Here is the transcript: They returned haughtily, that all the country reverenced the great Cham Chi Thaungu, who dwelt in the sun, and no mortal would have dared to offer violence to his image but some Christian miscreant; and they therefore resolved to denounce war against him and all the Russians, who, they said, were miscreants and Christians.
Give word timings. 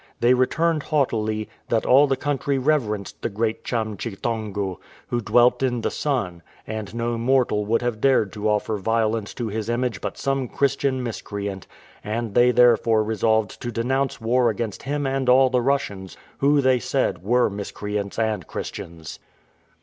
They 0.19 0.33
returned 0.33 0.81
haughtily, 0.81 1.47
that 1.69 1.85
all 1.85 2.07
the 2.07 2.17
country 2.17 2.57
reverenced 2.57 3.21
the 3.21 3.29
great 3.29 3.63
Cham 3.63 3.95
Chi 3.97 4.09
Thaungu, 4.15 4.77
who 5.09 5.21
dwelt 5.21 5.61
in 5.61 5.81
the 5.81 5.91
sun, 5.91 6.41
and 6.65 6.95
no 6.95 7.19
mortal 7.19 7.65
would 7.65 7.83
have 7.83 8.01
dared 8.01 8.33
to 8.33 8.49
offer 8.49 8.77
violence 8.77 9.31
to 9.35 9.49
his 9.49 9.69
image 9.69 10.01
but 10.01 10.17
some 10.17 10.47
Christian 10.47 11.03
miscreant; 11.03 11.67
and 12.03 12.33
they 12.33 12.49
therefore 12.49 13.03
resolved 13.03 13.61
to 13.61 13.71
denounce 13.71 14.19
war 14.19 14.49
against 14.49 14.81
him 14.81 15.05
and 15.05 15.29
all 15.29 15.51
the 15.51 15.61
Russians, 15.61 16.17
who, 16.39 16.61
they 16.61 16.79
said, 16.79 17.21
were 17.23 17.47
miscreants 17.47 18.17
and 18.17 18.47
Christians. 18.47 19.19